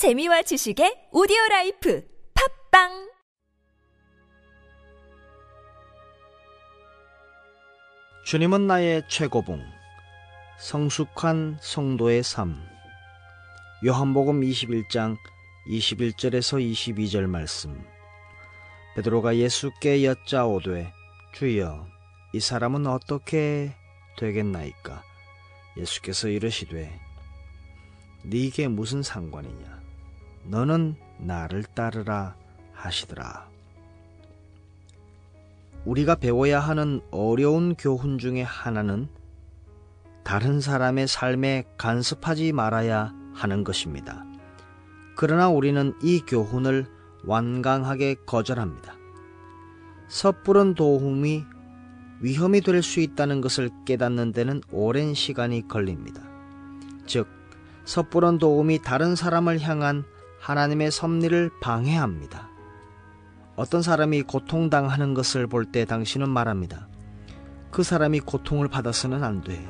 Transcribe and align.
재미와 0.00 0.40
지식의 0.40 1.12
오디오 1.12 1.36
라이프 1.50 2.02
팟빵! 2.70 3.10
주님은 8.24 8.66
나의 8.66 9.02
최고봉 9.10 9.60
성숙한 10.58 11.58
성도의 11.60 12.22
삶. 12.22 12.56
요한복음 13.84 14.40
21장 14.40 15.18
21절에서 15.68 16.64
22절 16.72 17.26
말씀. 17.26 17.84
베드로가 18.96 19.36
예수께 19.36 20.06
여짜오되 20.06 20.94
주여 21.34 21.86
이 22.32 22.40
사람은 22.40 22.86
어떻게 22.86 23.76
되겠나이까? 24.16 25.02
예수께서 25.76 26.28
이르시되 26.28 26.90
네게 28.24 28.68
무슨 28.68 29.02
상관이냐 29.02 29.79
너는 30.44 30.96
나를 31.18 31.64
따르라 31.64 32.34
하시더라 32.72 33.48
우리가 35.84 36.16
배워야 36.16 36.60
하는 36.60 37.00
어려운 37.10 37.74
교훈 37.74 38.18
중에 38.18 38.42
하나는 38.42 39.08
다른 40.24 40.60
사람의 40.60 41.08
삶에 41.08 41.64
간섭하지 41.78 42.52
말아야 42.52 43.14
하는 43.34 43.64
것입니다. 43.64 44.24
그러나 45.16 45.48
우리는 45.48 45.94
이 46.02 46.20
교훈을 46.20 46.86
완강하게 47.24 48.16
거절합니다. 48.26 48.94
섣부른 50.08 50.74
도움이 50.74 51.44
위험이 52.20 52.60
될 52.60 52.82
수 52.82 53.00
있다는 53.00 53.40
것을 53.40 53.70
깨닫는 53.86 54.32
데는 54.32 54.60
오랜 54.70 55.14
시간이 55.14 55.68
걸립니다. 55.68 56.22
즉, 57.06 57.26
섣부른 57.84 58.38
도움이 58.38 58.82
다른 58.82 59.16
사람을 59.16 59.60
향한 59.60 60.04
하나님의 60.40 60.90
섭리를 60.90 61.50
방해합니다. 61.60 62.48
어떤 63.56 63.82
사람이 63.82 64.22
고통당하는 64.22 65.12
것을 65.14 65.46
볼 65.46 65.66
때 65.70 65.84
당신은 65.84 66.30
말합니다. 66.30 66.88
그 67.70 67.82
사람이 67.82 68.20
고통을 68.20 68.68
받아서는 68.68 69.22
안 69.22 69.42
돼. 69.42 69.64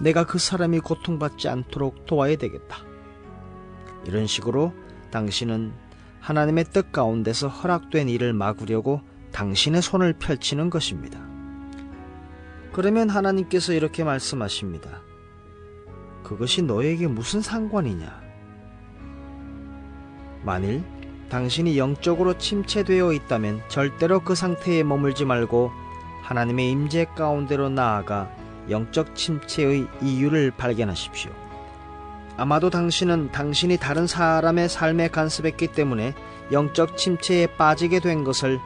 내가 0.00 0.26
그 0.26 0.38
사람이 0.38 0.80
고통받지 0.80 1.48
않도록 1.48 2.06
도와야 2.06 2.36
되겠다. 2.36 2.78
이런 4.06 4.26
식으로 4.26 4.74
당신은 5.12 5.72
하나님의 6.20 6.64
뜻 6.64 6.90
가운데서 6.92 7.48
허락된 7.48 8.08
일을 8.08 8.32
막으려고 8.32 9.00
당신의 9.30 9.82
손을 9.82 10.14
펼치는 10.14 10.68
것입니다. 10.68 11.20
그러면 12.72 13.08
하나님께서 13.08 13.72
이렇게 13.72 14.02
말씀하십니다. 14.02 15.00
그것이 16.24 16.62
너에게 16.62 17.06
무슨 17.06 17.40
상관이냐? 17.40 18.31
만일 20.42 20.82
당신이 21.28 21.78
영적으로 21.78 22.36
침체되어 22.36 23.12
있다면 23.12 23.62
절대로 23.68 24.20
그 24.20 24.34
상태에 24.34 24.82
머물지 24.82 25.24
말고 25.24 25.70
하나님의 26.22 26.70
임재 26.70 27.06
가운데로 27.16 27.70
나아가 27.70 28.30
영적 28.68 29.14
침체의 29.16 29.86
이유를 30.02 30.52
발견하십시오. 30.52 31.32
아마도 32.36 32.70
당신은 32.70 33.32
당신이 33.32 33.76
다른 33.78 34.06
사람의 34.06 34.68
삶에 34.68 35.08
간섭했기 35.08 35.68
때문에 35.68 36.14
영적 36.50 36.96
침체에 36.96 37.46
빠지게 37.56 38.00
된 38.00 38.24
것을 38.24 38.58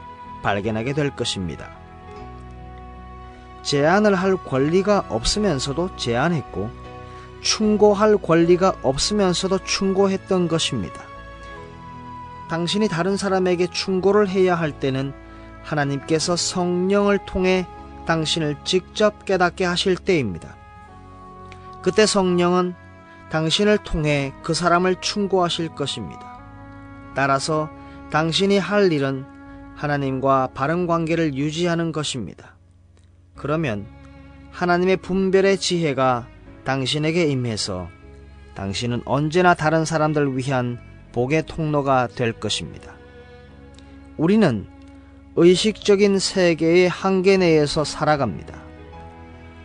발견하게 0.43 0.93
될 0.93 1.15
것입니다. 1.15 1.69
제안을 3.63 4.15
할 4.15 4.35
권리가 4.37 5.05
없으면서도 5.09 5.95
제안했고 5.97 6.69
충고할 7.41 8.17
권리가 8.17 8.75
없으면서도 8.81 9.59
충고했던 9.59 10.47
것입니다. 10.47 11.06
당신이 12.49 12.87
다른 12.87 13.17
사람에게 13.17 13.67
충고를 13.67 14.29
해야 14.29 14.55
할 14.55 14.71
때는 14.79 15.13
하나님께서 15.63 16.35
성령을 16.35 17.19
통해 17.25 17.67
당신을 18.05 18.55
직접 18.63 19.25
깨닫게 19.25 19.65
하실 19.65 19.97
때입니다. 19.97 20.55
그때 21.81 22.05
성령은 22.05 22.73
당신을 23.29 23.79
통해 23.79 24.33
그 24.43 24.53
사람을 24.53 25.01
충고하실 25.01 25.75
것입니다. 25.75 26.39
따라서 27.15 27.69
당신이 28.11 28.57
할 28.57 28.91
일은 28.91 29.25
하나님과 29.75 30.49
바른 30.53 30.87
관계를 30.87 31.35
유지하는 31.35 31.91
것입니다. 31.91 32.55
그러면 33.35 33.85
하나님의 34.51 34.97
분별의 34.97 35.57
지혜가 35.57 36.27
당신에게 36.63 37.25
임해서 37.25 37.89
당신은 38.55 39.03
언제나 39.05 39.53
다른 39.53 39.85
사람들 39.85 40.37
위한 40.37 40.79
복의 41.17 41.47
통로가 41.47 42.05
될 42.05 42.31
것입니다. 42.31 42.93
우리는 44.17 44.67
의식적인 45.35 46.19
세계의 46.19 46.89
한계 46.89 47.37
내에서 47.37 47.83
살아갑니다. 47.83 48.61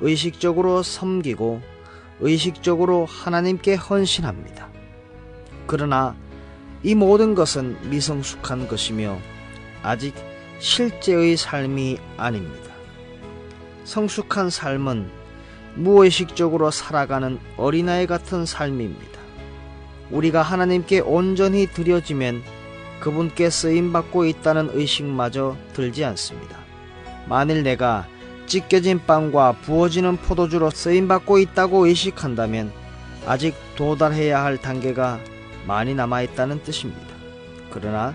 의식적으로 0.00 0.82
섬기고 0.82 1.60
의식적으로 2.20 3.04
하나님께 3.04 3.74
헌신합니다. 3.74 4.70
그러나 5.66 6.16
이 6.82 6.94
모든 6.94 7.34
것은 7.34 7.76
미성숙한 7.90 8.66
것이며 8.66 9.18
아직 9.82 10.14
실제의 10.58 11.36
삶이 11.36 11.98
아닙니다. 12.16 12.72
성숙한 13.84 14.48
삶은 14.48 15.10
무의식적으로 15.74 16.70
살아가는 16.70 17.38
어린아이 17.58 18.06
같은 18.06 18.46
삶입니다. 18.46 19.11
우리가 20.12 20.42
하나님께 20.42 21.00
온전히 21.00 21.66
드려지면 21.66 22.42
그분께 23.00 23.50
쓰임받고 23.50 24.26
있다는 24.26 24.70
의식마저 24.72 25.56
들지 25.72 26.04
않습니다. 26.04 26.58
만일 27.26 27.62
내가 27.62 28.06
찢겨진 28.46 29.00
빵과 29.06 29.52
부어지는 29.62 30.18
포도주로 30.18 30.70
쓰임받고 30.70 31.38
있다고 31.38 31.86
의식한다면 31.86 32.70
아직 33.26 33.54
도달해야 33.76 34.44
할 34.44 34.58
단계가 34.58 35.18
많이 35.66 35.94
남아있다는 35.94 36.62
뜻입니다. 36.62 37.08
그러나 37.70 38.14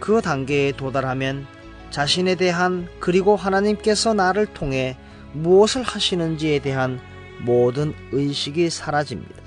그 0.00 0.20
단계에 0.20 0.72
도달하면 0.72 1.46
자신에 1.90 2.34
대한 2.34 2.88
그리고 2.98 3.36
하나님께서 3.36 4.14
나를 4.14 4.46
통해 4.46 4.96
무엇을 5.32 5.82
하시는지에 5.82 6.58
대한 6.58 7.00
모든 7.40 7.94
의식이 8.12 8.70
사라집니다. 8.70 9.42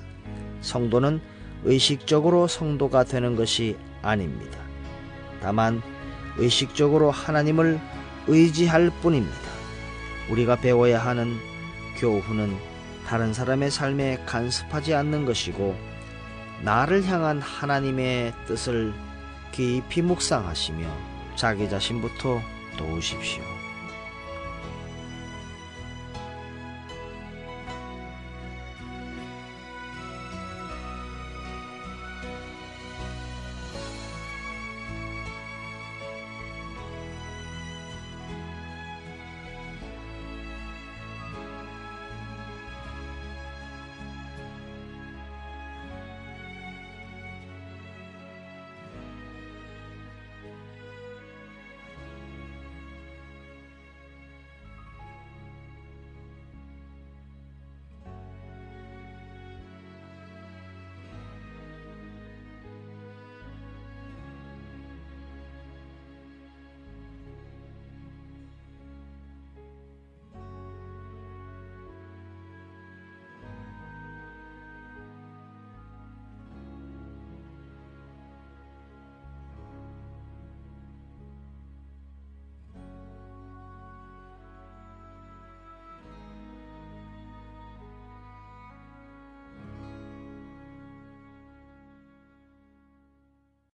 성도는 0.62 1.22
의식적으로 1.64 2.48
성도가 2.48 3.04
되는 3.04 3.36
것이 3.36 3.78
아닙니다. 4.02 4.60
다만 5.42 5.82
의식적으로 6.38 7.12
하나님을 7.12 7.80
의지할 8.28 8.92
뿐입니다. 9.02 9.38
우리가 10.30 10.58
배워야 10.58 11.00
하는 11.00 11.38
교훈은 11.98 12.58
다른 13.08 13.34
사람의 13.34 13.72
삶에 13.72 14.24
간섭하지 14.26 14.94
않는 14.94 15.26
것이고 15.26 15.76
나를 16.62 17.06
향한 17.06 17.42
하나님의 17.42 18.34
뜻을 18.48 18.94
깊이 19.52 20.02
묵상하시며 20.02 20.88
자기 21.36 21.70
자신부터 21.70 22.42
도우십시오. 22.78 23.57